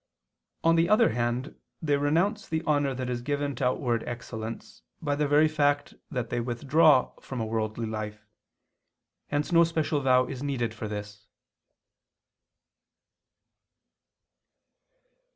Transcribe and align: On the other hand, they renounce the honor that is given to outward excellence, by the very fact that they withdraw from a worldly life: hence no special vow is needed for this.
On 0.63 0.75
the 0.77 0.89
other 0.89 1.09
hand, 1.09 1.59
they 1.79 1.95
renounce 1.95 2.47
the 2.47 2.63
honor 2.65 2.95
that 2.95 3.07
is 3.07 3.21
given 3.21 3.53
to 3.57 3.65
outward 3.65 4.03
excellence, 4.07 4.81
by 4.99 5.13
the 5.15 5.27
very 5.27 5.47
fact 5.47 5.93
that 6.09 6.31
they 6.31 6.39
withdraw 6.39 7.11
from 7.21 7.39
a 7.39 7.45
worldly 7.45 7.85
life: 7.85 8.25
hence 9.27 9.51
no 9.51 9.63
special 9.63 10.01
vow 10.01 10.25
is 10.25 10.41
needed 10.41 10.73
for 10.73 10.87
this. 10.87 11.27